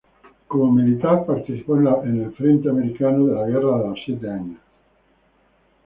[0.47, 4.57] Como militar participó en el frente americano de la guerra de los Siete Años.